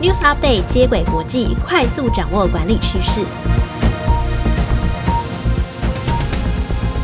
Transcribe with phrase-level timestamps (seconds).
[0.00, 3.20] News Update 接轨国际，快速掌握管理趋势。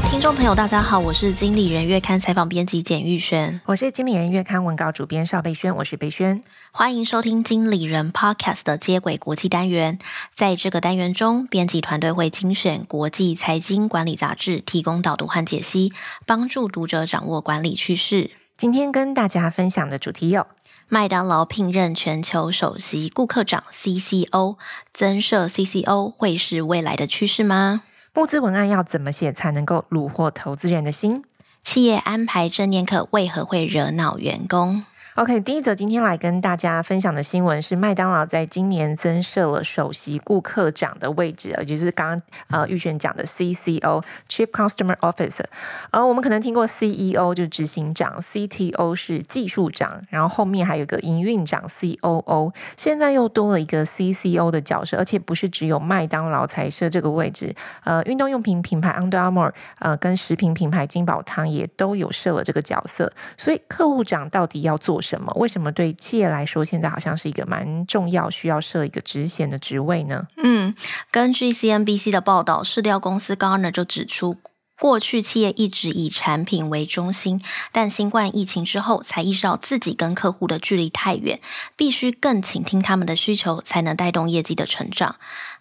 [0.08, 6.44] 听众朋友，大家好，我是经理人月刊采访编辑简玉轩，我是经理人月刊文稿主编邵贝萱，我是贝萱。
[6.70, 9.98] 欢迎收听经理人 Podcast 的接轨国际单元。
[10.36, 15.92] 在这个单元中，编辑团队会精选国际财经管理杂志，提供导读和解析，
[16.26, 18.30] 帮助读者掌握管理趋势。
[18.56, 20.46] 今天跟大家分享的主题有。
[20.88, 24.56] 麦当劳聘任全球首席顾客长 （CCO），
[24.92, 27.82] 增设 CCO 会是未来的趋势吗？
[28.12, 31.24] 募资文案要怎么写才能够虏获投资人的心？
[31.64, 34.84] 企业安排正念课为何会惹恼员工
[35.16, 45.44] ？OK，第一则今天来跟大家分享的新闻是麦当劳在今年增设了首席顾客长的位置，也就是刚刚呃玉璇讲的 CCO（Chief Customer Officer）。
[45.92, 63.12] 呃，我们可能听过 CEO 就是执行长，CTO 是技术长，然后后面还有个营运长 COO，现在又多了一个 CCO 的角色，而且不是只有麦当劳才设这个位置，呃，运动用品品牌 Under Armour，呃，跟食品品牌金宝汤也都有设了这个角色。
[63.36, 65.32] 所以客户长到底要做什么？
[65.36, 70.26] 为什么对企业来说，现在好像是一个蛮重要、需要设一个职衔的职位呢？
[70.42, 70.74] 嗯，
[71.10, 74.38] 根据 CNBC 的报道，市调公司 g a r n e r 就指出，
[74.80, 81.40] 过去企业一直以产品为中心，但新冠疫情之后，才意识到自己跟客户的距离太远，
[81.76, 85.16] 必须更倾听他们的需求，才能带动业绩的成长。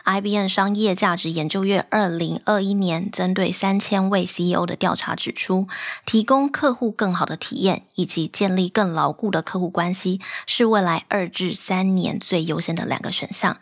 [0.06, 5.70] IBM 商业价值研究院二零二一年针对三千位 CEO 的调查指出，
[6.06, 13.58] 提供客户更好的体验以及建立更牢固的客户关系，是未来二至三年最优先的两个选项。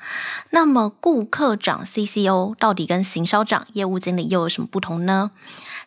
[0.50, 5.30] 那么，顾客长 CCO 到底跟行销长、业务经理又有什么不同呢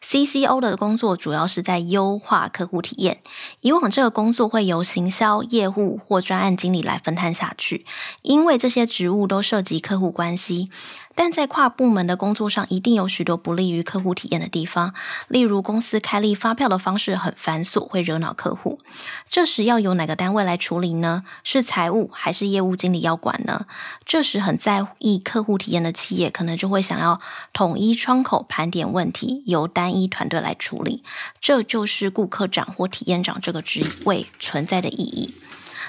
[0.06, 3.22] ？CCO 的工作主要是在优化客户体验。
[3.60, 7.86] 以往这个工作会由行销、业务或专案经理来分摊下去，
[8.22, 10.68] 因为这些职务都涉及客户关系。
[11.14, 14.94] 但在跨部门的工作上，一定有许多不利于客户体验的地方。
[15.28, 18.80] 例如，公司开立发票的方式很繁琐，会惹恼客户。
[19.28, 21.24] 这时要由哪个单位来处理呢？
[21.42, 23.66] 是财务还是业务经理要管呢？
[24.04, 27.20] 这时很在意客户体验的企业，可能就会想要
[27.52, 31.04] 统一窗口盘点问题，由单一团队来处理。
[31.40, 35.34] 这就是顾客长或体验长这个职位存在的意义。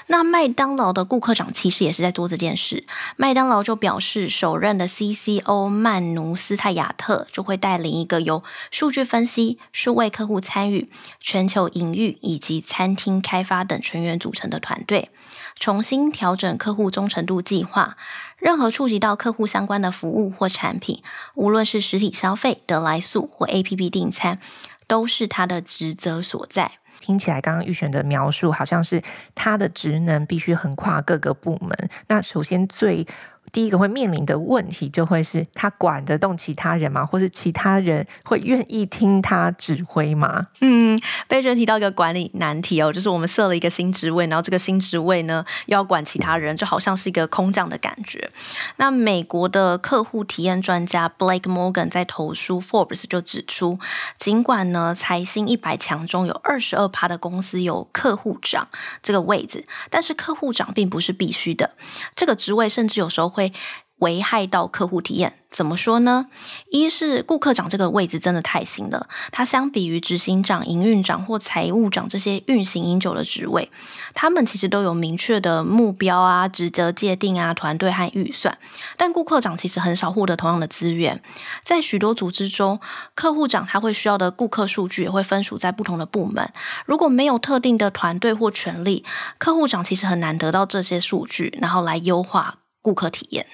[0.08, 2.84] 那麦当劳的顾客长其实也是在做这件事。
[3.16, 10.88] 麦当劳就表示，首任的 CCO 曼努斯泰亚特就会带领一个由数据分析、数位客户参与、
[11.20, 15.10] 全球营运以及餐厅开发等成员组成的团队，
[15.58, 17.96] 重新调整客户忠诚度计划。
[18.38, 21.02] 任何触及到客户相关的服务或产品，
[21.34, 24.38] 无论是实体消费、得来速或 APP 订餐，
[24.86, 26.72] 都是他的职责所在。
[27.00, 29.02] 听起来，刚刚玉璇的描述好像是
[29.34, 31.88] 他的职能必须横跨各个部门。
[32.08, 33.06] 那首先最
[33.52, 37.04] 第一个会面临的问题，就会是他管得动其他人吗？
[37.06, 40.48] 或是其他人会愿意听他指挥吗？
[40.60, 48.30] 嗯，贝萱提到一个管理难题哦，就是我们设了一个新职位，然后这个新职位呢要管其他人，就好像是一个空降的感觉。
[48.76, 53.78] 那美国的客户体验专家 Blake Morgan 在投书 Forbes 就指出，
[54.18, 58.68] 尽管呢财新一百强中有二十二趴的公司有客户长
[59.02, 61.70] 这个位置，但是客户长并不是必须的，
[62.14, 63.52] 这个职位甚至有时候会
[63.98, 65.34] 危害到客户体验。
[65.48, 66.26] 怎么说呢？
[66.70, 73.70] 一是顾客长这个位置真的太新了，它相比于执行长、营运长或财务长这些运行已久的职位，
[74.12, 78.58] 他们其实都有明确的目标啊、职责界定啊、团队和预算。
[78.98, 81.22] 但顾客长其实很少获得同样的资源，
[81.64, 82.78] 在许多组织中，
[83.14, 86.52] 客户长他会需要的顾客数据也会分属在不同的部门。
[86.84, 89.06] 如果没有特定的团队或权力，
[89.38, 93.44] 客户长其实很难得到这些数据，然后来优化顾客体验。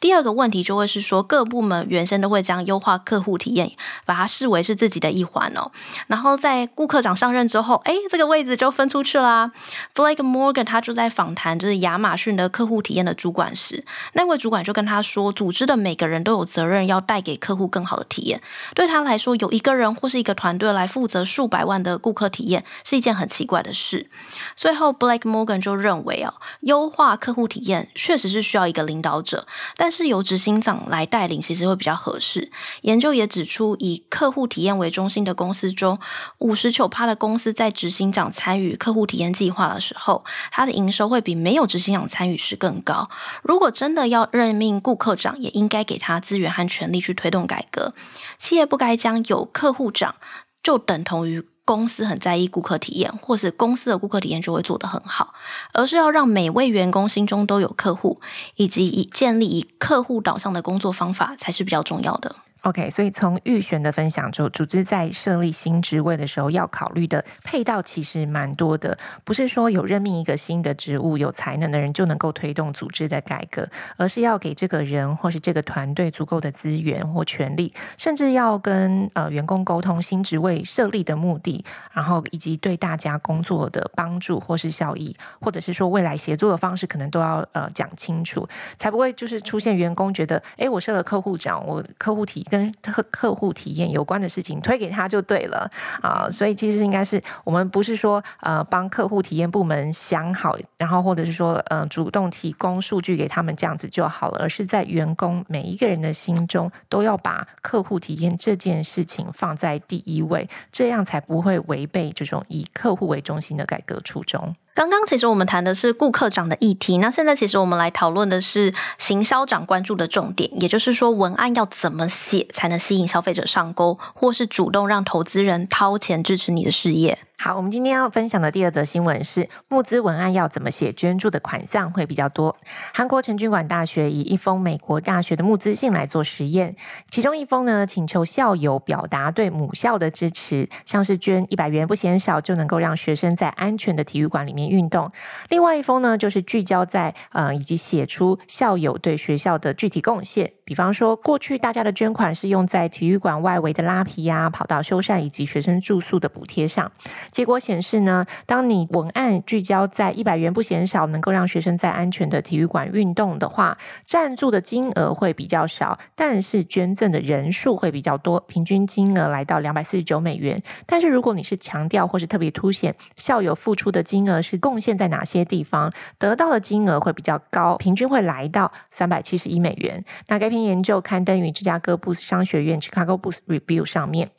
[0.00, 3.72] 第二个问题就会是说，各部门原先都会将优化客户体验，
[4.04, 5.70] 把它视为是自己的一环哦。
[6.08, 9.52] 然后在顾客长上任之后，哎，这个位置就分出去啦。
[9.94, 13.84] Blake Morgan 他就在访谈就是亚马逊的客户体验的主管时，
[14.14, 18.42] 那位主管就跟他说，组织的每个人都有责任要带给客户更好的体验。
[18.74, 24.10] 对他来说，有一个人或是一个团队来负责数百万的顾客体验是一件很奇怪的事。
[24.56, 29.46] 最后，Blake Morgan 就认为哦，优化客户体验确实是需要一个领导者。
[29.76, 32.50] 但是由执行长来带领，其实会比较合适。
[32.82, 35.98] 研究也指出，以客户体验为中心的公司中，
[36.38, 43.10] 五十九趴的公司在执行长参与客户体验计划的时候，它的营收会比没有执行长参与时更高。
[43.42, 47.94] 如果真的要任命顾客长，也应该给他资源和权力去推动改革。
[48.38, 50.14] 企业不该将有客户长
[50.62, 55.34] 就等同于公司很在意顾客体验，或是公司的顾客体验就会做得很好，
[55.72, 58.20] 而是要让每位员工心中都有客户，
[58.56, 62.36] 以及以建立以客户导向的工作方法才是比较重要的。
[62.62, 88.48] OK，所以从玉璇的分享中，组织在设立新职位的时候要考虑的配套其实蛮多的，不是说有任命一个新的职务有才能的人就能够推动组织的改革，而是要给这个人或是这个团队足够的资源或权力，甚至要跟呃员工沟通新职位设立的目的，然后以及对大家工作的帮助或是效益，或者是说未来协作的方式，可能都要呃讲清楚，
[88.78, 92.46] 才不会就是出现员工觉得，哎，我设了客户长，我客户体。
[92.52, 95.70] 跟客客户体验有关的事情推给他就对了
[96.02, 114.54] 啊，所以其实应该是我们不是说呃帮客户体验部门想好，然后或者是说呃主动提供数据给他们这样子就好了，而是在员工每一个人的心中都要把客户体验这件事情放在第一位，这样才不会违背这种以客户为中心的改革初衷。
[114.74, 127.18] 刚刚其实我们谈的是顾客长的议题，那现在其实我们来讨论的是行销长关注的重点，也就是说文案要怎么写才能吸引消费者上钩，或是主动让投资人掏钱支持你的事业。
[127.38, 132.56] 好，我们今天要分享的第二则新闻是募资文案要怎么写，捐助的款项会比较多。
[132.94, 136.76] 韩国成均馆大学以一封美国大学的募资信来做实验，
[137.10, 145.10] 其中一封呢，请求校友表达对母校的支持，像是捐一百元不嫌少就能够让学生在安全的体育馆里面运动；
[145.48, 156.92] 另外一封呢，就是聚焦在呃以及写出校友对学校的具体贡献，比方说过去大家的捐款是用在体育馆外围的拉皮呀、跑道修缮以及学生住宿的补贴上。
[157.30, 170.62] 结果显示呢，当你文案聚焦在一百元不嫌少，能够让学生在安全的体育馆运动的话，赞助的金额会比较少，但是捐赠的人数会比较多，平均金额来到两百四十九美元。
[170.86, 180.04] 但是如果你是强调或是特别凸显校友付出的金额是贡献在哪些地方，得到的金额会比较高，平均会来到三百七十一美元。
[180.28, 184.30] 那该篇研究刊登于芝加哥布斯商学院 Chicago Booth Review 上面。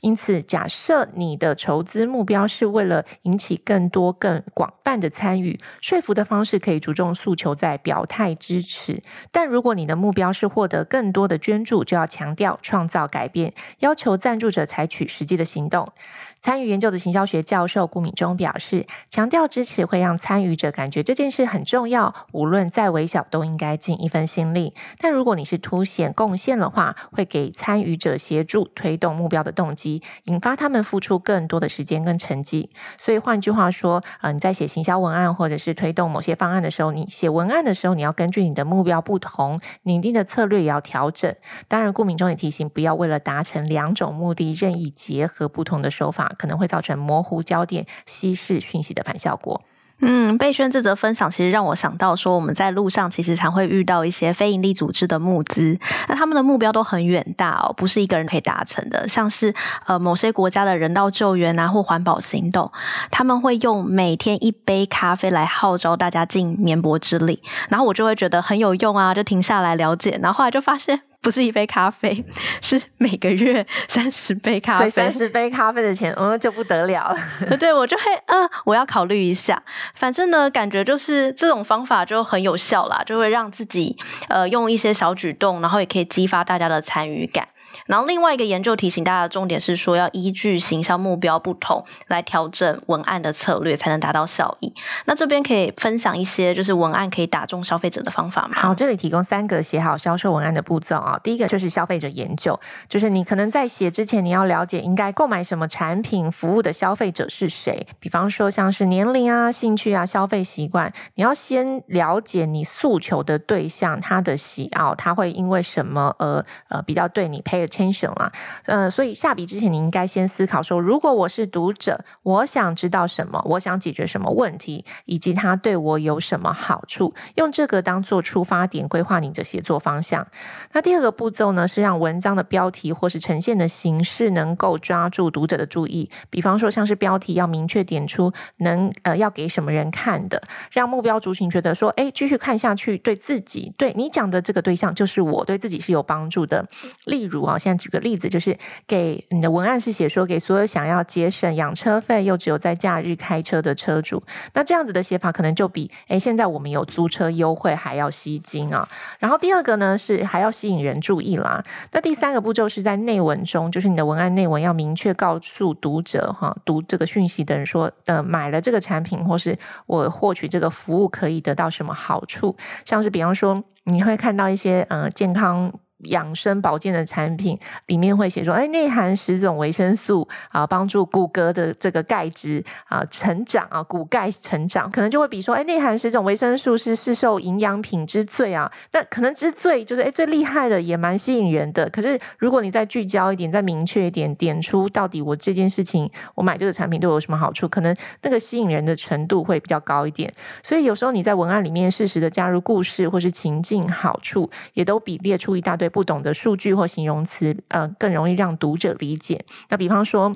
[0.00, 15.92] 因此，假设你的筹资目标是为了引起更多、更广泛的参与，说服的方式可以着重诉求在表态支持；但如果你的目标是获得更多的捐助，就要强调创造改变，要求赞助者采取实际的行动。
[16.40, 24.72] 参与研究的行销学教授顾敏中表示，强调支持会让参与者感觉这件事很重要，无论再微小都应该尽一份心力。
[24.98, 32.70] 但如果你是凸显贡献的话，会给参与者协助推动目标的动机，引发他们付出更多的时间跟成绩。
[32.96, 41.34] 所以换句话说，呃，你在写行销文案或者是推动某些方案的时候，你写文案的时候，你要根据你的目标不同，拟定的策略也要调整。
[41.68, 46.29] 当然，顾敏中也提醒，不要为了达成两种目的，任意结合不同的手法。
[46.38, 49.62] 可能会造成模糊焦点、稀释讯息的反效果。
[50.02, 55.78] 嗯，贝萱这则分享其实让我想到说，我们在路上其实常会遇到一些非营利组织的募资，
[56.08, 59.06] 那他们的目标都很远大哦，不是一个人可以达成的。
[59.06, 59.54] 像是
[59.84, 62.72] 呃某些国家的人道救援啊，或环保行动，
[63.10, 71.02] 他们会用每天一杯咖啡来号召大家尽绵薄之力，然后我就会觉得很有用啊，就停下来了解，然后后来就发现。
[71.22, 72.24] 不是一杯咖啡，
[72.62, 74.78] 是每个月 三十杯咖啡。
[74.78, 77.08] 所以三十杯咖啡的钱，嗯，就不得了
[77.48, 77.56] 了。
[77.58, 79.62] 对，我就会，嗯，我要考虑一下。
[79.94, 83.96] 反正呢，感觉就是这种方法就很有效啦，就会让自己，
[84.28, 87.46] 呃，用一些小举动，然后也可以激发大家的参与感。
[87.90, 94.72] 然后另外一个研究提醒大家的重点是说，要依据行销目标不同来调整文案的策略，才能达到效益。
[95.06, 98.54] 那这边可以分享一些就是文案可以打中消费者的方法吗？
[98.54, 101.18] 好，这里提供三个写好销售文案的步骤啊。
[101.24, 102.56] 第一个就是消费者研究，
[102.88, 107.84] 就是你可能在写之前，你要了解应该购买什么产品服务的消费者是谁。
[107.98, 118.32] 比方说像是年龄啊、兴趣啊、消费习惯，你要先了解你诉求的对象他的喜好，他会因为什么而呃比较对你 pay 了，
[118.66, 130.26] 嗯，所以下笔之前，你应该先思考说，如果我是读者，我想知道什么，我想解决什么问题，以及它对我有什么好处，用这个当做出发点，规划你的写作方向。
[130.72, 146.66] 那第二个步骤呢，是让文章的标题或是呈现的形式能够抓住读者的注意，比方说像是标题要明确点出能呃要给什么人看的，让目标族群觉得说，哎，继续看下去，对自己对你讲的这个对象就是我，对自己是有帮助的。
[147.04, 147.56] 例如啊。
[147.60, 154.22] 现在举个例子，就是给你的文案是写说，给所有想要节省养车费又只有在假日开车的车主，
[154.54, 158.88] 那这样子的写法可能就比诶现在我们有租车优惠还要吸睛啊。
[159.18, 161.62] 然后第二个呢是还要吸引人注意啦。
[161.92, 175.72] 那第三个步骤是在内文中，就是你的文案内文要明确告诉读者哈，读这个讯息的人说，呃，买了这个产品或是我获取这个服务可以得到什么好处，像是比方说你会看到一些呃健康。
[176.04, 188.70] 养生保健的产品里面会写说，哎，内含十种维生素啊，帮助骨骼的这个钙质啊成长啊，骨钙成长，可能就会比说，哎，内含十种维生素是市售营养品之最啊。
[188.92, 191.88] 那可能之最就是哎最厉害的，也蛮吸引人的。
[191.90, 200.32] 可是如果你再聚焦一点，再明确一点，点出到底我这件事情，我买这个产品对我有什么好处，可能那个吸引人的程度会比较高一点。
[200.62, 205.89] 所以有时候你在文案里面适时的加入故事或是情境好处，也都比列出一大堆。
[205.90, 209.44] 不懂的数据或形容词，呃，更容易让读者理解。
[209.68, 210.34] 那比方说。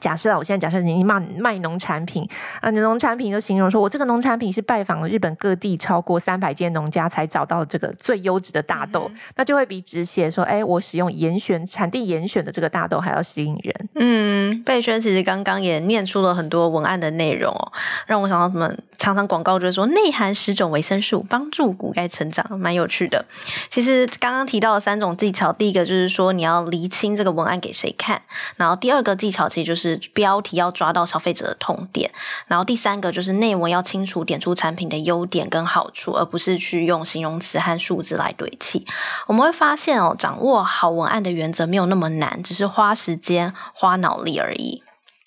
[0.00, 2.28] 假设啊，我现在假设你卖卖农产品
[2.60, 13.88] 啊，你农产品就形容说，我这个农产品是拜访了日本各地超过三百间农家才找到这个最优质的大豆，嗯、那就会比只写说，哎，我使用严选产地严选的这个大豆还要吸引人。
[13.94, 17.72] 嗯，贝轩其实刚刚也念出了很多文案的内容哦，
[18.06, 23.24] 让我想到什么，常常广告就是说内含十种维生素，帮助骨钙成长，蛮有趣的。
[23.70, 28.20] 其实刚刚提到了三种技巧，第一个就是说你要厘清这个文案给谁看，
[28.56, 29.83] 然后第二个技巧其实就是。
[29.90, 32.10] 是标题要抓到消费者的痛点，
[32.46, 38.86] 然后第三个就是内文要清楚点出产品的优点跟好处，而不是去用形容词和数字来堆砌。
[39.26, 44.82] 我们会发现哦，掌握好文案的原则没有那么难，只是花时间花脑力而已。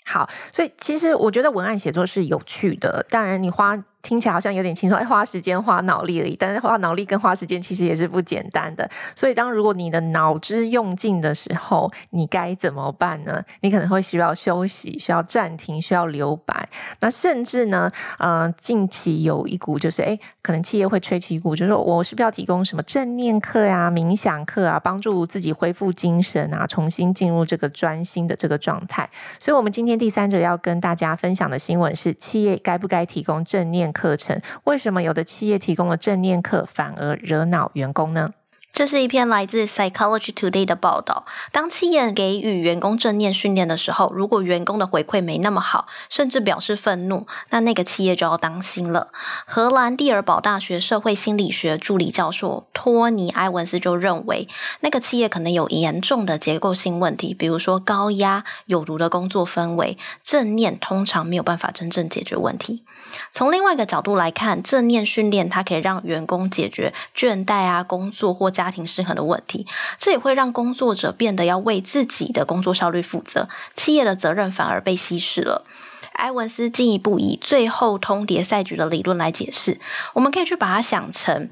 [0.05, 3.77] 好，所以其实我觉得文案写作是有趣的，当然你花。
[4.07, 6.33] 听起来好像有点轻松，哎，花时间花脑力而已。
[6.33, 8.89] 但是花脑力跟花时间其实也是不简单的。
[9.13, 13.43] 所以，当如果你的脑汁用尽的时候，你该怎么办呢？
[13.59, 16.69] 你可能会需要休息，需要暂停，需要留白。
[17.01, 29.09] 那甚至呢，呃，近期有一股就是，哎，可能企业会吹起一股，就是说我是不是要提供什么正念课呀、冥想课啊，帮助自己恢复精神啊，重新进入这个专心的这个状态。
[29.37, 34.39] 所以，我们今天第三者要跟大家分享的新闻是：企业该不该提供正念课程？
[34.65, 38.29] 为什么有的企业提供了正念课，反而惹恼员工呢？
[38.77, 41.25] 这是一篇来自 Psychology Today 的报道。
[41.51, 49.07] 当企业给予员工正念训练的时候，如果员工的回馈没那么好，甚至表示愤怒，那那个企业就要当心了。
[49.47, 54.47] 荷兰蒂尔堡大学社会心理学助理教授托尼·埃文斯就认为，
[54.81, 59.97] 那个企业可能有严重的结构性问题，比如说高压、有毒的工作氛围。
[60.21, 62.83] 正念通常没有办法真正解决问题。
[63.31, 69.65] 从另外一个角度来看，正念训练它可以让员工解决倦怠啊、工作或家家庭失衡的问题，
[69.97, 75.65] 这也会让工作者变得要为自己的工作效率负责，企业的责任反而被稀释了。
[76.13, 79.79] 埃文斯进一步以最后通牒赛局的理论来解释，
[80.15, 81.49] 我们可以去把它想成。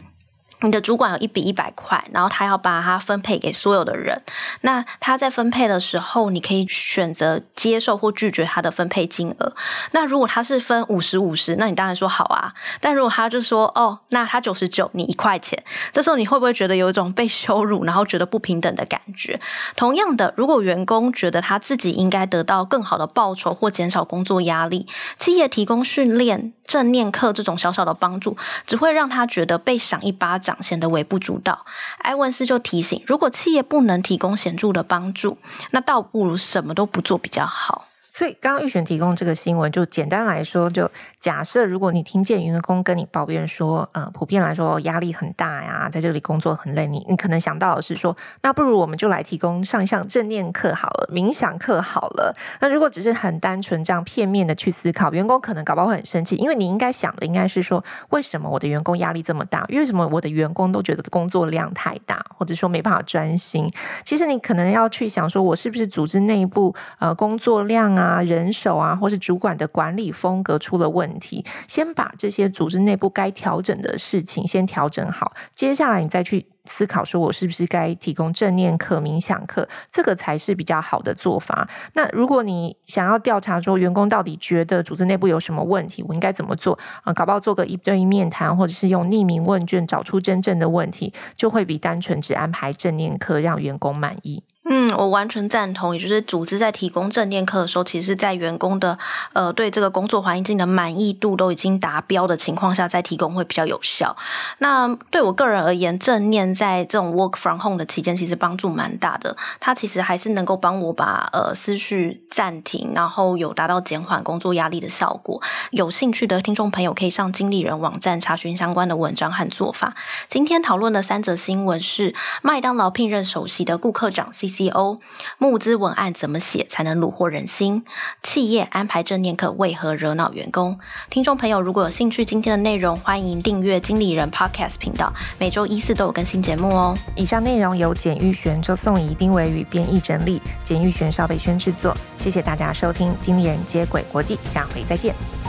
[0.62, 4.22] 你的主管有一笔一百块，然后他要把它分配给所有的人。
[4.62, 9.54] 那他在分配的时候，你可以选择接受或拒绝他的分配金额。
[9.92, 12.54] 那如果他是分五十五十，那你当然说好啊。
[12.80, 19.40] 但如果他就说哦，那他九十九，你一块钱，这时候你会不会觉得有一种被羞辱，然后觉得不平等的感觉？
[19.76, 24.88] 同样的，如果员工觉得他自己应该得到更好的报酬或减少工作压力，
[25.20, 30.45] 企业提供训练、正念课这种小小的帮助，只会让他觉得被赏一巴掌。
[30.62, 31.66] 显得微不足道。
[32.00, 35.38] 埃文斯就提醒，如果企业不能提供显著的帮助，
[35.72, 37.88] 那倒不如什么都不做比较好。
[38.16, 52.34] 所以，刚刚玉璇提供这个新闻，就简单来说，就假设如果你听见员工跟你抱怨说，呃，普遍来说压力很大呀，在这里工作很累，你你可能想到的是说，那不如我们就来提供上一上正念课好了，冥想课好了。
[52.62, 59.66] 那如果只是很单纯这样片面的去思考，员工可能搞不好很生气，因为你应该想的应该是说，为什么我的员工压力这么大？
[59.68, 63.70] 为什么我的员工都觉得工作量太大，或者说没办法专心？
[64.06, 68.05] 其实你可能要去想说，我是不是组织内部呃工作量啊？
[68.06, 81.68] 啊，人手啊，或是主管的管理风格出了问题，先把这些组织内部该调整的事情先调整好，接下来你再去思考，说我是不是该提供正念课、冥想课，这个才是比较好的做法。
[81.94, 87.14] 那如果你想要调查说员工到底觉得组织内部有什么问题，我应该怎么做啊？
[87.14, 94.44] 搞不好做个一对一面谈，或者是用匿名问卷找出真正的问题，就会比单纯只安排正念课让员工满意。
[94.68, 95.96] 嗯，我完全赞同。
[95.96, 98.98] 也就是组织在提供正念课的时候，其实在员工的
[99.34, 104.18] 呃对这个工作环境的满意度都已经达标的情况下，再提供会比较有效。
[104.58, 109.38] 那对我个人而言，正念在这种 work from home 的期间，其实帮助蛮大的。
[109.60, 115.40] 它其实还是能够帮我把呃思绪暂停，然后有达到减缓工作压力的效果。
[115.70, 119.94] 有兴趣的听众朋友可以上经理人网站查询相关的文章和做法。
[120.28, 124.55] 今天讨论的三则新闻是麦当劳聘任首席的顾课长 C。
[124.56, 125.00] C.O.
[125.38, 127.84] 募资文案怎么写才能虏获人心？
[128.24, 130.80] 企业安排正念课为何惹恼员工？
[131.10, 136.98] 听众朋友，如果有兴趣今天的内容，欢迎订阅经理人 Podcast 频道，每周一四都有更新节目哦。
[137.16, 141.96] 以上内容由简玉璇、周颂怡、丁维宇编译整理，简玉璇、邵北轩制作。
[142.18, 145.45] 谢谢大家收听《经理人接轨国际》，下回再见。